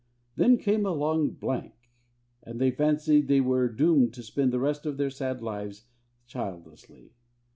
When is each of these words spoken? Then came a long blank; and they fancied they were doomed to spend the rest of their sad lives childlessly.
Then 0.35 0.57
came 0.57 0.83
a 0.83 0.93
long 0.93 1.29
blank; 1.29 1.75
and 2.41 2.59
they 2.59 2.71
fancied 2.71 3.27
they 3.27 3.39
were 3.39 3.69
doomed 3.69 4.15
to 4.15 4.23
spend 4.23 4.51
the 4.51 4.57
rest 4.57 4.87
of 4.87 4.97
their 4.97 5.11
sad 5.11 5.43
lives 5.43 5.85
childlessly. 6.25 7.13